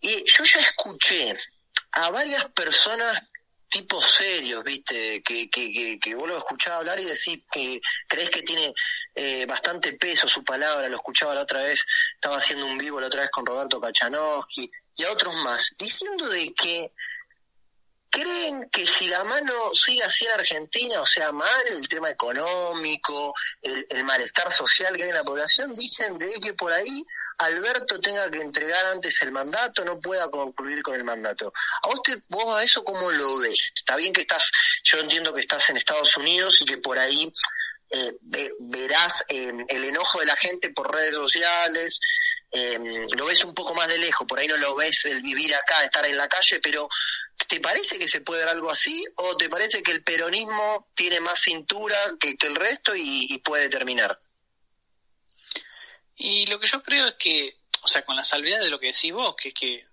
[0.00, 1.34] Y yo ya escuché
[1.92, 3.22] a varias personas
[3.74, 8.42] tipos serios, viste, que, que, que, vos lo escuchás hablar y decís que crees que
[8.42, 8.72] tiene
[9.16, 13.08] eh, bastante peso su palabra, lo escuchaba la otra vez, estaba haciendo un vivo la
[13.08, 16.92] otra vez con Roberto Kachanowski, y a otros más, diciendo de que
[18.14, 23.34] creen que si la mano sigue así en Argentina, o sea, mal el tema económico,
[23.60, 27.04] el, malestar social que hay en la población, dicen de que por ahí
[27.38, 31.52] Alberto tenga que entregar antes el mandato, no pueda concluir con el mandato.
[31.82, 33.72] ¿A vos, vos a eso cómo lo ves?
[33.74, 34.48] Está bien que estás,
[34.84, 37.32] yo entiendo que estás en Estados Unidos y que por ahí
[37.90, 38.16] eh,
[38.60, 41.98] verás eh, el enojo de la gente por redes sociales,
[42.54, 45.54] eh, lo ves un poco más de lejos, por ahí no lo ves el vivir
[45.54, 46.88] acá, estar en la calle, pero
[47.48, 51.20] ¿Te parece que se puede dar algo así o te parece que el peronismo tiene
[51.20, 54.16] más cintura que, el resto y, puede terminar?
[56.16, 58.92] Y lo que yo creo es que, o sea, con la salvedad de lo que
[58.92, 59.84] decís vos, que es que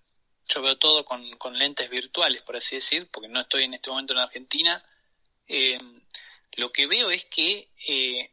[0.47, 3.89] yo veo todo con, con lentes virtuales, por así decir, porque no estoy en este
[3.89, 4.83] momento en Argentina,
[5.47, 5.79] eh,
[6.53, 8.31] lo que veo es que eh,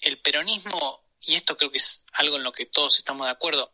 [0.00, 3.72] el peronismo, y esto creo que es algo en lo que todos estamos de acuerdo,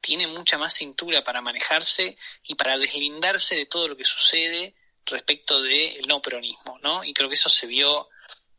[0.00, 4.74] tiene mucha más cintura para manejarse y para deslindarse de todo lo que sucede
[5.06, 7.02] respecto del no peronismo, ¿no?
[7.04, 8.08] Y creo que eso se vio,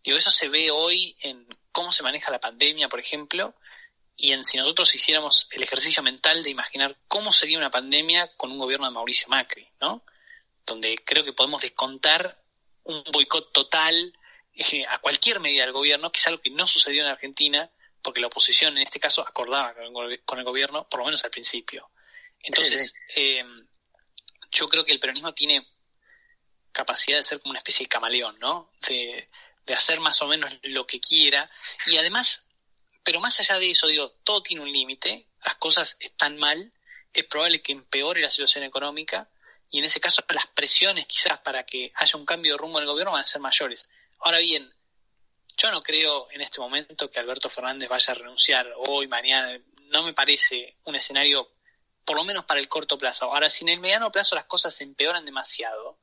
[0.04, 3.56] digo, eso se ve hoy en cómo se maneja la pandemia, por ejemplo,
[4.18, 8.52] y en si nosotros hiciéramos el ejercicio mental de imaginar cómo sería una pandemia con
[8.52, 10.04] un gobierno de Mauricio Macri, ¿no?
[10.66, 12.44] Donde creo que podemos descontar
[12.84, 14.14] un boicot total
[14.56, 18.22] eh, a cualquier medida del gobierno, que es algo que no sucedió en Argentina, porque
[18.22, 19.74] la oposición en este caso acordaba
[20.26, 21.90] con el gobierno, por lo menos al principio.
[22.42, 23.44] Entonces, eh,
[24.52, 25.68] yo creo que el peronismo tiene
[26.72, 28.72] capacidad de ser como una especie de camaleón, ¿no?
[28.88, 29.30] De,
[29.66, 31.50] de hacer más o menos lo que quiera.
[31.88, 32.46] Y además,
[33.04, 36.74] pero más allá de eso, digo, todo tiene un límite, las cosas están mal,
[37.14, 39.30] es probable que empeore la situación económica,
[39.72, 42.84] y en ese caso las presiones quizás para que haya un cambio de rumbo en
[42.84, 43.90] el gobierno van a ser mayores.
[44.20, 44.74] Ahora bien,
[45.60, 49.60] yo no creo en este momento que Alberto Fernández vaya a renunciar hoy, mañana.
[49.90, 51.52] No me parece un escenario,
[52.06, 53.26] por lo menos para el corto plazo.
[53.26, 56.00] Ahora, si en el mediano plazo las cosas se empeoran demasiado,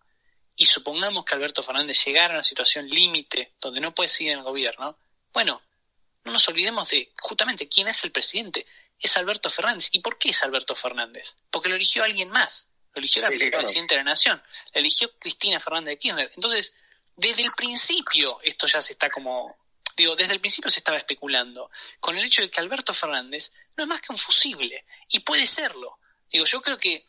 [0.56, 4.38] y supongamos que Alberto Fernández llegara a una situación límite donde no puede seguir en
[4.38, 4.98] el gobierno,
[5.32, 5.62] bueno,
[6.24, 8.66] no nos olvidemos de justamente quién es el presidente.
[8.98, 9.88] Es Alberto Fernández.
[9.92, 11.36] ¿Y por qué es Alberto Fernández?
[11.50, 12.68] Porque lo eligió alguien más.
[12.94, 14.42] Lo eligió la presidente de la Nación.
[14.72, 16.30] Lo eligió Cristina Fernández de Kirchner.
[16.34, 16.74] Entonces,
[17.16, 19.56] desde el principio esto ya se está como,
[19.96, 23.84] digo, desde el principio se estaba especulando con el hecho de que Alberto Fernández no
[23.84, 25.98] es más que un fusible y puede serlo.
[26.30, 27.08] Digo, yo creo que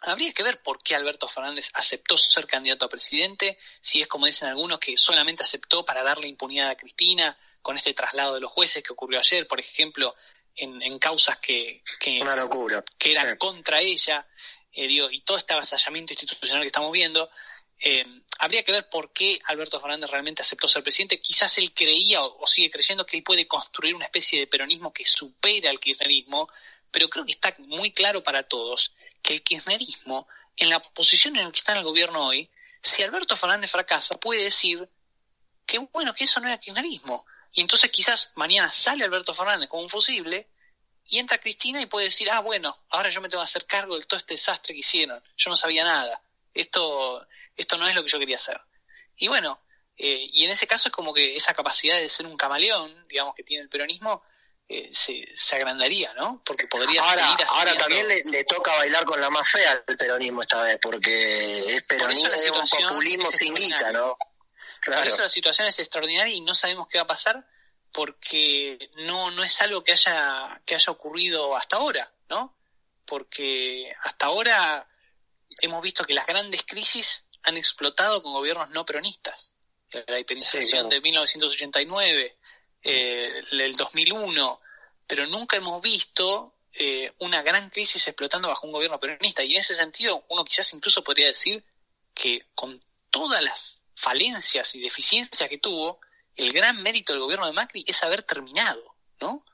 [0.00, 4.26] habría que ver por qué Alberto Fernández aceptó ser candidato a presidente, si es como
[4.26, 8.50] dicen algunos que solamente aceptó para darle impunidad a Cristina con este traslado de los
[8.50, 10.14] jueces que ocurrió ayer, por ejemplo,
[10.56, 12.84] en, en causas que, que, Una locura.
[12.98, 14.26] que eran contra ella,
[14.72, 17.30] eh, digo, y todo este avasallamiento institucional que estamos viendo,
[17.80, 18.04] eh,
[18.38, 21.20] habría que ver por qué Alberto Fernández realmente aceptó ser presidente.
[21.20, 25.04] Quizás él creía o, sigue creyendo que él puede construir una especie de peronismo que
[25.04, 26.48] supera al kirchnerismo,
[26.90, 28.92] pero creo que está muy claro para todos
[29.22, 32.50] que el kirchnerismo, en la posición en la que está en el gobierno hoy,
[32.82, 34.88] si Alberto Fernández fracasa, puede decir
[35.66, 37.26] que bueno, que eso no era kirchnerismo.
[37.52, 40.48] Y entonces quizás mañana sale Alberto Fernández como un fusible
[41.08, 43.98] y entra Cristina y puede decir, ah, bueno, ahora yo me tengo que hacer cargo
[43.98, 45.22] de todo este desastre que hicieron.
[45.36, 46.22] Yo no sabía nada.
[46.52, 48.60] Esto esto no es lo que yo quería hacer.
[49.16, 49.60] Y bueno,
[49.96, 53.34] eh, y en ese caso es como que esa capacidad de ser un camaleón, digamos,
[53.34, 54.22] que tiene el peronismo,
[54.66, 56.42] eh, se, se, agrandaría, ¿no?
[56.44, 60.40] Porque podría ahora, seguir Ahora también le, toca bailar con la más fea al peronismo
[60.40, 64.16] esta vez, porque es peronismo, es un populismo sin guita, ¿no?
[64.80, 65.02] Claro.
[65.02, 67.46] Por eso la situación es extraordinaria y no sabemos qué va a pasar
[67.92, 72.58] porque no, no es algo que haya, que haya ocurrido hasta ahora, ¿no?
[73.06, 74.88] Porque hasta ahora
[75.60, 79.54] hemos visto que las grandes crisis han explotado con gobiernos no peronistas.
[80.06, 82.38] La hiperinización de 1989,
[82.82, 84.60] eh, el 2001,
[85.06, 89.44] pero nunca hemos visto eh, una gran crisis explotando bajo un gobierno peronista.
[89.44, 91.64] Y en ese sentido, uno quizás incluso podría decir
[92.12, 96.00] que con todas las falencias y deficiencias que tuvo,
[96.34, 99.44] el gran mérito del gobierno de Macri es haber terminado, ¿no?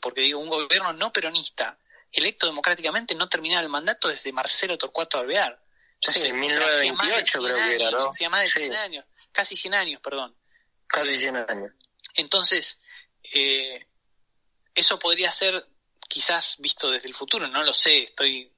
[0.00, 1.78] porque digo, un gobierno no peronista,
[2.10, 5.62] electo democráticamente, no terminaba el mandato desde Marcelo Torcuato Alvear
[6.00, 8.10] sí, 1928 creo que era, ¿no?
[8.10, 10.36] Hacía más de 100 años, casi 100 años, perdón.
[10.86, 11.72] Casi 100 años.
[12.14, 12.80] Entonces,
[13.34, 13.86] eh,
[14.74, 15.62] eso podría ser
[16.08, 18.52] quizás visto desde el futuro, no lo sé, estoy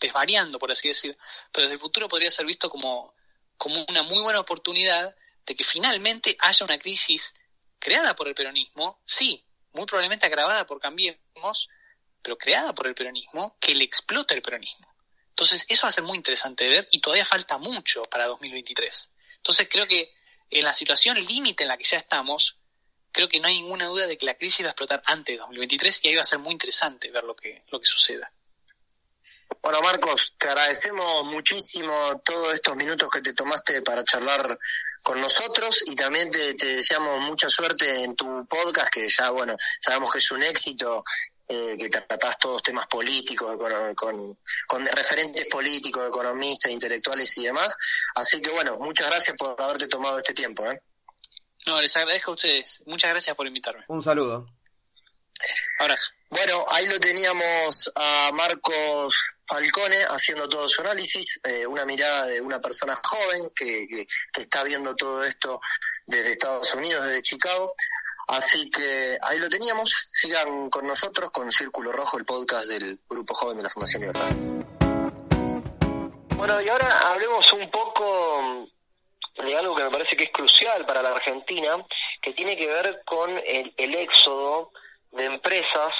[0.00, 1.16] desvariando, por así decir,
[1.52, 3.14] pero desde el futuro podría ser visto como,
[3.56, 5.16] como una muy buena oportunidad
[5.46, 7.34] de que finalmente haya una crisis
[7.78, 11.68] creada por el peronismo, sí, muy probablemente agravada por Cambiemos,
[12.22, 14.93] pero creada por el peronismo, que le explota el peronismo.
[15.34, 19.10] Entonces, eso va a ser muy interesante de ver y todavía falta mucho para 2023.
[19.38, 20.14] Entonces, creo que
[20.48, 22.56] en la situación límite en la que ya estamos,
[23.10, 25.40] creo que no hay ninguna duda de que la crisis va a explotar antes de
[25.40, 28.32] 2023 y ahí va a ser muy interesante ver lo que, lo que suceda.
[29.60, 34.56] Bueno, Marcos, te agradecemos muchísimo todos estos minutos que te tomaste para charlar
[35.02, 39.56] con nosotros y también te, te deseamos mucha suerte en tu podcast, que ya, bueno,
[39.80, 41.02] sabemos que es un éxito
[41.46, 43.56] eh, que tratás todos temas políticos,
[43.94, 47.74] con, con, referentes políticos, economistas, intelectuales y demás.
[48.14, 50.64] Así que bueno, muchas gracias por haberte tomado este tiempo.
[50.70, 50.80] ¿eh?
[51.66, 52.82] No, les agradezco a ustedes.
[52.86, 53.84] Muchas gracias por invitarme.
[53.88, 54.46] Un saludo.
[55.80, 56.08] Abrazo.
[56.30, 59.14] Bueno, ahí lo teníamos a Marcos
[59.46, 64.42] Falcone haciendo todo su análisis, eh, una mirada de una persona joven que, que, que,
[64.42, 65.60] está viendo todo esto
[66.06, 67.74] desde Estados Unidos, desde Chicago.
[68.28, 70.08] Así que ahí lo teníamos.
[70.12, 74.30] Sigan con nosotros con Círculo Rojo, el podcast del Grupo Joven de la Fundación Libertad.
[76.36, 78.68] Bueno, y ahora hablemos un poco
[79.36, 81.76] de algo que me parece que es crucial para la Argentina,
[82.20, 84.70] que tiene que ver con el, el éxodo
[85.12, 85.92] de empresas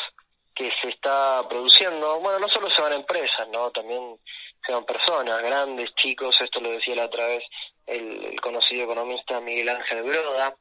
[0.55, 3.71] que se está produciendo, bueno, no solo se van empresas, ¿no?
[3.71, 4.19] También
[4.65, 7.43] se van personas, grandes, chicos, esto lo decía la otra vez
[7.87, 10.55] el, el conocido economista Miguel Ángel Broda.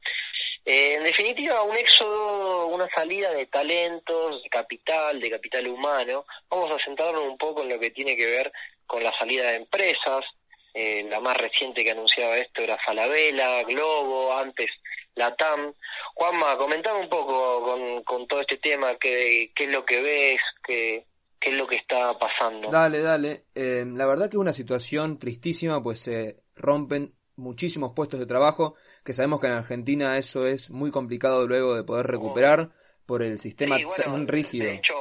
[0.64, 6.24] Eh, en definitiva, un éxodo, una salida de talentos, de capital, de capital humano.
[6.48, 8.52] Vamos a centrarnos un poco en lo que tiene que ver
[8.86, 10.24] con la salida de empresas.
[10.72, 14.70] Eh, la más reciente que anunciaba esto era Falabella, Globo, antes
[15.14, 15.72] la TAM.
[16.14, 20.40] Juanma, comentame un poco con, con todo este tema, qué, qué es lo que ves,
[20.66, 21.06] qué,
[21.38, 22.70] qué es lo que está pasando.
[22.70, 23.44] Dale, dale.
[23.54, 28.74] Eh, la verdad que es una situación tristísima, pues se rompen muchísimos puestos de trabajo,
[29.04, 32.70] que sabemos que en Argentina eso es muy complicado luego de poder recuperar
[33.06, 34.66] por el sistema Sí, bueno, tan rígido.
[34.66, 34.94] De hecho,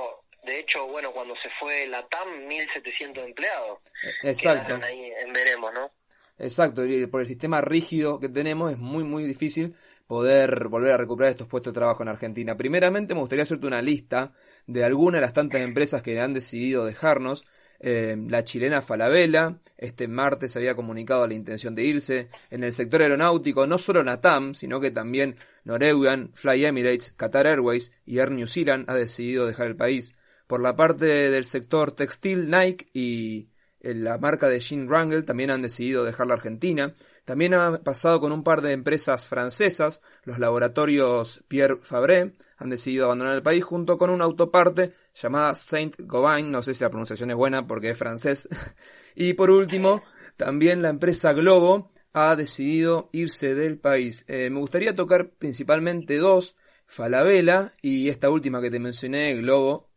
[0.46, 3.80] de hecho, bueno, cuando se fue la TAM, 1.700 empleados.
[4.24, 4.80] Exacto.
[4.84, 5.92] Ahí en veremos, ¿no?
[6.38, 9.76] Exacto, y por el sistema rígido que tenemos es muy muy difícil
[10.08, 12.58] poder volver a recuperar estos puestos de trabajo en Argentina.
[12.58, 14.34] Primeramente me gustaría hacerte una lista
[14.66, 17.46] de algunas de las tantas empresas que han decidido dejarnos.
[17.86, 22.30] Eh, la chilena Falabella, este martes había comunicado la intención de irse.
[22.50, 27.92] En el sector aeronáutico, no solo Natam, sino que también Norwegian, Fly Emirates, Qatar Airways
[28.06, 30.16] y Air New Zealand ha decidido dejar el país.
[30.48, 33.50] Por la parte del sector textil, Nike y
[33.82, 36.96] eh, la marca de Jean Wrangel también han decidido dejar la Argentina.
[37.26, 43.06] También ha pasado con un par de empresas francesas, los laboratorios Pierre Fabre han decidido
[43.06, 47.30] abandonar el país junto con una autoparte llamada Saint Gobain, no sé si la pronunciación
[47.30, 48.48] es buena porque es francés.
[49.16, 50.02] y por último,
[50.38, 54.24] también la empresa Globo ha decidido irse del país.
[54.28, 59.90] Eh, me gustaría tocar principalmente dos, Falabella y esta última que te mencioné, Globo.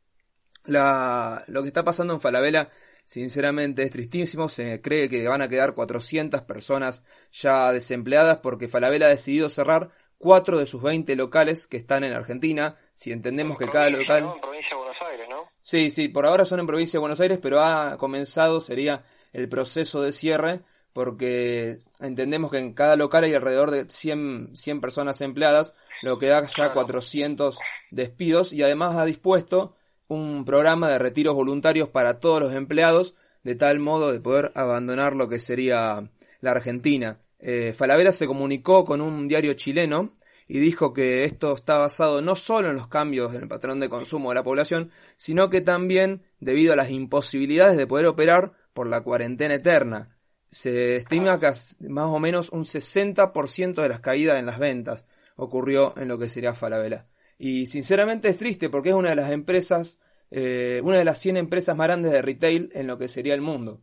[0.64, 2.68] La, lo que está pasando en Falabella
[3.06, 9.06] Sinceramente es tristísimo, se cree que van a quedar 400 personas ya desempleadas porque Falabella
[9.06, 12.76] ha decidido cerrar cuatro de sus 20 locales que están en Argentina.
[12.94, 14.24] Si entendemos que cada local...
[14.24, 14.34] ¿no?
[14.34, 15.50] En provincia de Buenos Aires, ¿no?
[15.60, 19.48] Sí, sí, por ahora son en provincia de Buenos Aires, pero ha comenzado, sería el
[19.48, 20.60] proceso de cierre,
[20.92, 26.26] porque entendemos que en cada local hay alrededor de 100, 100 personas empleadas, lo que
[26.26, 26.74] da ya Claro.
[26.74, 27.58] 400
[27.90, 29.76] despidos, y además ha dispuesto
[30.08, 35.14] un programa de retiros voluntarios para todos los empleados, de tal modo de poder abandonar
[35.14, 37.18] lo que sería la Argentina.
[37.38, 40.16] Eh, Falabella se comunicó con un diario chileno
[40.48, 43.88] y dijo que esto está basado no solo en los cambios en el patrón de
[43.88, 48.86] consumo de la población, sino que también debido a las imposibilidades de poder operar por
[48.86, 50.16] la cuarentena eterna.
[50.50, 51.48] Se estima que
[51.88, 56.28] más o menos un 60% de las caídas en las ventas ocurrió en lo que
[56.28, 57.06] sería Falabella.
[57.38, 59.98] Y sinceramente es triste porque es una de las empresas,
[60.30, 63.42] eh, una de las 100 empresas más grandes de retail en lo que sería el
[63.42, 63.82] mundo.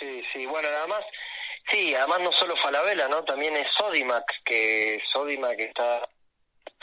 [0.00, 1.00] Sí, sí, bueno, nada más.
[1.70, 3.22] Sí, además no solo Falabella, ¿no?
[3.24, 6.08] También es Sodimac, que Sodimac está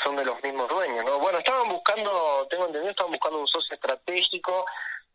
[0.03, 1.19] son de los mismos dueños, ¿no?
[1.19, 4.65] Bueno, estaban buscando, tengo entendido, estaban buscando un socio estratégico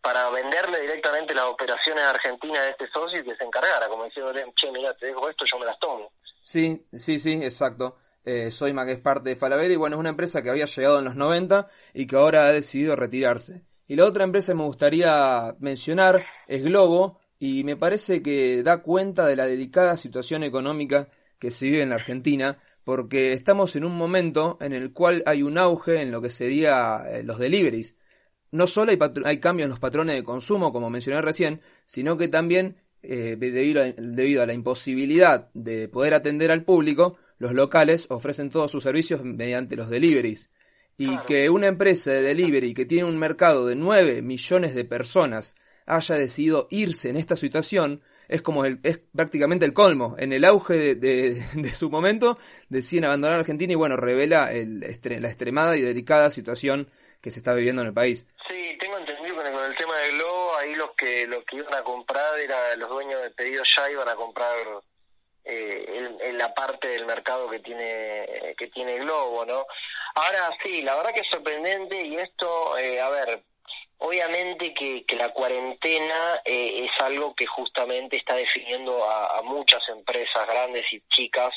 [0.01, 4.45] para venderle directamente las operaciones argentinas de este socio y que se encargara, como diciéndole,
[4.57, 6.11] che, mira, te dejo esto, yo me las tomo.
[6.43, 7.97] Sí, sí, sí, exacto.
[8.25, 11.17] Eh, es parte de Falabella y bueno, es una empresa que había llegado en los
[11.17, 13.63] 90 y que ahora ha decidido retirarse.
[13.87, 18.83] Y la otra empresa que me gustaría mencionar es Globo y me parece que da
[18.83, 23.85] cuenta de la delicada situación económica que se vive en la Argentina porque estamos en
[23.85, 27.97] un momento en el cual hay un auge en lo que sería eh, los deliveries.
[28.53, 32.29] No solo hay, hay cambios en los patrones de consumo, como mencioné recién, sino que
[32.29, 38.07] también, eh, debido, a, debido a la imposibilidad de poder atender al público, los locales
[38.11, 40.51] ofrecen todos sus servicios mediante los deliveries.
[40.99, 41.27] Y Claro.
[41.27, 45.55] que una empresa de delivery que tiene un mercado de 9 millones de personas
[45.97, 50.15] haya decidido irse en esta situación es como el, es prácticamente el colmo.
[50.19, 54.81] En el auge de, de- de su momento deciden abandonar Argentina y bueno, revela el
[54.81, 56.89] la extremada y delicada situación
[57.21, 58.27] que se está viviendo en el país.
[58.49, 61.75] Sí, tengo entendido que con el tema del Globo, ahí los que los que iban
[61.75, 64.57] a comprar, era los dueños de pedidos ya iban a comprar
[65.45, 69.67] eh, en la parte del mercado que tiene que tiene Globo, ¿no?
[70.15, 73.43] Ahora sí, la verdad que es sorprendente y esto, eh, a ver,
[74.01, 80.47] obviamente que, que la cuarentena eh, es algo que justamente está definiendo a, muchas empresas
[80.47, 81.51] grandes y chicas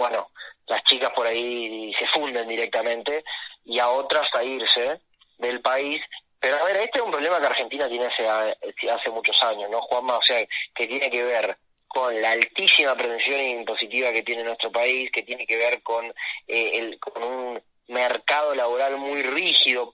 [0.00, 0.30] bueno,
[0.66, 3.22] las chicas por ahí se funden directamente
[3.66, 4.98] y a otras a irse
[5.36, 6.00] del país.
[6.40, 9.78] Pero a ver, este es un problema que Argentina tiene hace, hace muchos años, ¿no,
[9.82, 10.16] Juanma?
[10.16, 10.42] O sea,
[10.74, 11.54] que tiene que ver
[11.86, 16.06] con la altísima prevención impositiva que tiene nuestro país, que tiene que ver con,
[16.48, 19.92] eh, el, con un mercado laboral muy rígido,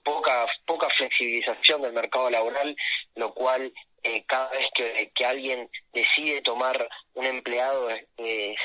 [0.97, 2.75] flexibilización del mercado laboral,
[3.15, 3.71] lo cual
[4.03, 8.55] eh, cada vez que, que, alguien decide tomar un empleado, eh,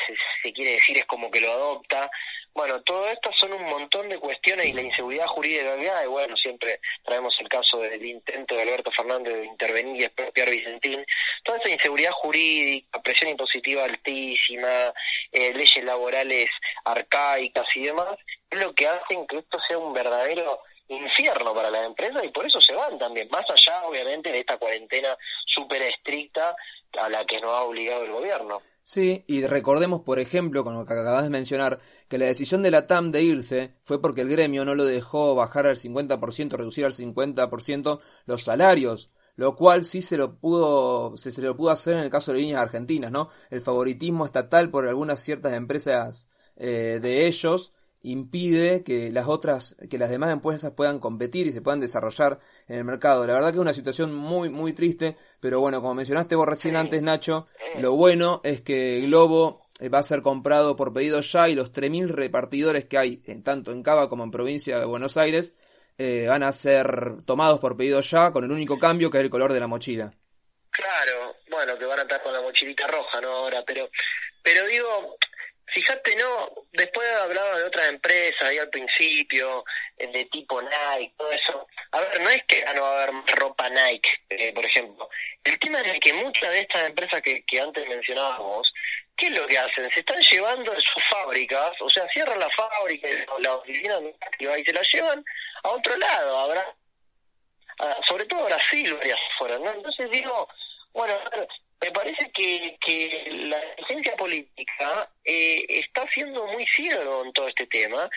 [0.43, 2.11] se, quiere decir es como que lo adopta,
[2.55, 6.80] bueno, todo esto son un montón de cuestiones y la inseguridad jurídica, y bueno, siempre
[7.03, 11.05] traemos el caso del intento de Alberto Fernández de intervenir y expropiar Vicentín,
[11.43, 14.93] toda esta inseguridad jurídica, presión impositiva altísima,
[15.33, 16.51] eh, leyes laborales
[16.85, 18.18] arcaicas y demás,
[18.51, 20.61] es lo que hacen que esto sea un verdadero
[20.95, 24.59] infierno para las empresas y por eso se van también, más allá obviamente de esta
[24.59, 25.16] cuarentena
[25.47, 26.55] súper estricta
[27.01, 28.61] a la que nos ha obligado el gobierno.
[28.84, 31.78] Sí, y recordemos, por ejemplo, con lo que acabas de mencionar,
[32.09, 35.36] que la decisión de la TAM de irse fue porque el gremio no lo dejó
[35.36, 41.30] bajar al 50%, reducir al 50% los salarios, lo cual sí se lo pudo, se,
[41.30, 43.28] se lo pudo hacer en el caso de líneas argentinas, ¿no?
[43.51, 47.72] El favoritismo estatal por algunas ciertas empresas eh, de ellos
[48.03, 52.39] impide que las otras, que las demás empresas puedan competir y se puedan desarrollar
[52.69, 53.27] en el mercado.
[53.27, 56.77] La verdad que es una situación muy, muy triste, pero bueno, como mencionaste vos recién
[56.77, 57.47] antes, Nacho,
[57.79, 61.73] lo bueno es que Globo eh, va a ser comprado por pedido ya y los
[61.73, 65.55] 3.000 repartidores que hay, en, tanto en Cava como en provincia de Buenos Aires,
[65.99, 69.31] eh, van a ser tomados por pedido ya con el único cambio que es el
[69.31, 70.13] color de la mochila.
[70.71, 73.29] Claro, bueno, que van a estar con la mochilita roja, ¿no?
[73.29, 73.89] Ahora, pero,
[74.43, 75.17] pero digo,
[75.73, 79.64] Fíjate, no, después hablaba de otras empresas ahí al principio,
[79.97, 81.66] eh, de tipo Nike, todo eso.
[81.93, 85.09] A ver, no es que ya no va a haber ropa Nike, eh, por ejemplo.
[85.43, 88.70] El tema es que muchas de estas empresas que, que antes mencionábamos,
[89.16, 89.91] ¿qué es lo que hacen?
[89.91, 93.09] Se están llevando sus fábricas, o sea, cierran la fábrica,
[93.39, 93.99] la oficina
[94.39, 95.25] y se la llevan
[95.62, 96.77] a otro lado, habrá,
[98.07, 99.73] sobre todo a Brasil, varias fuera, ¿no?
[99.73, 100.49] Entonces digo,
[100.93, 101.18] bueno,
[101.83, 107.66] me parece que, que la dirigencia política eh, está siendo muy ciego en todo este
[107.66, 108.09] tema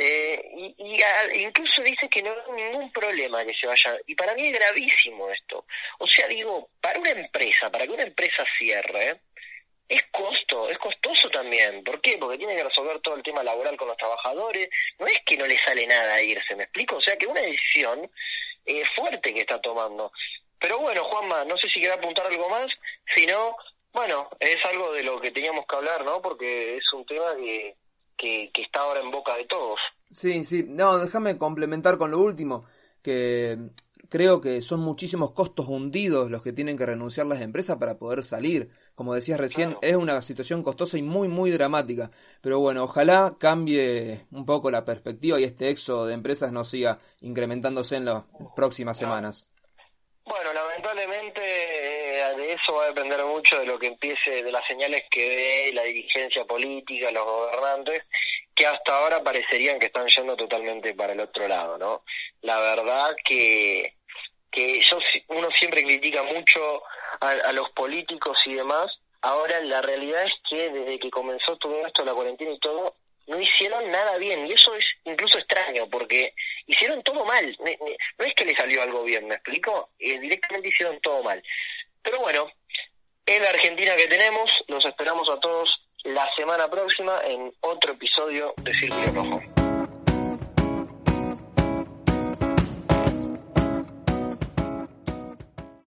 [0.00, 0.40] eh,
[0.76, 3.98] y, incluso dice que no hay ningún problema que se vaya.
[4.06, 5.66] Y para mí es gravísimo esto.
[5.98, 9.22] O sea, digo, para una empresa, para que una empresa cierre,
[9.88, 11.82] es costo, es costoso también.
[11.82, 12.16] ¿Por qué?
[12.18, 14.68] Porque tiene que resolver todo el tema laboral con los trabajadores.
[14.98, 16.96] No es que no le sale nada irse, ¿me explico?
[16.96, 18.08] O sea, que una decisión
[18.66, 20.12] eh, fuerte que está tomando.
[20.60, 22.66] Pero bueno, Juanma, no sé si quiere apuntar algo más,
[23.14, 23.56] si no,
[23.92, 26.20] bueno, es algo de lo que teníamos que hablar, ¿no?
[26.20, 27.76] Porque es un tema que,
[28.16, 29.80] que, que está ahora en boca de todos.
[30.10, 32.64] Sí, sí, no, déjame complementar con lo último,
[33.02, 33.58] que
[34.08, 38.24] creo que son muchísimos costos hundidos los que tienen que renunciar las empresas para poder
[38.24, 38.70] salir.
[38.94, 42.10] Como decías recién, es una situación costosa y muy, muy dramática.
[42.40, 46.98] Pero bueno, ojalá cambie un poco la perspectiva y este éxodo de empresas no siga
[47.20, 48.24] incrementándose en las
[48.56, 49.48] próximas semanas.
[50.28, 54.66] Bueno, lamentablemente eh, de eso va a depender mucho de lo que empiece, de las
[54.66, 58.04] señales que dé la dirigencia política, los gobernantes,
[58.54, 62.02] que hasta ahora parecerían que están yendo totalmente para el otro lado, ¿no?
[62.42, 63.94] La verdad que,
[64.50, 64.98] que yo,
[65.28, 66.82] uno siempre critica mucho
[67.20, 68.86] a, a los políticos y demás,
[69.22, 72.94] ahora la realidad es que desde que comenzó todo esto, la cuarentena y todo,
[73.28, 74.46] no hicieron nada bien.
[74.46, 76.34] Y eso es incluso extraño, porque
[76.66, 77.56] hicieron todo mal.
[78.18, 79.90] No es que le salió algo bien, ¿me explico?
[79.98, 81.42] Eh, directamente hicieron todo mal.
[82.02, 82.50] Pero bueno,
[83.26, 88.54] en la Argentina que tenemos, los esperamos a todos la semana próxima en otro episodio
[88.62, 89.67] de Círculo Rojo.